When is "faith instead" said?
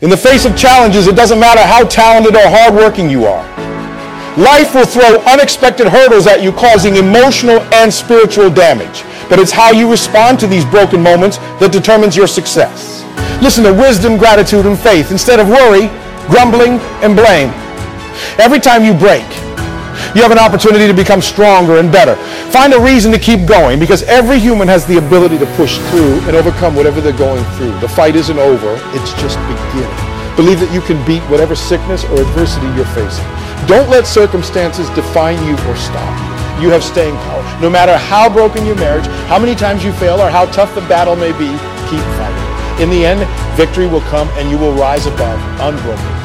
14.78-15.40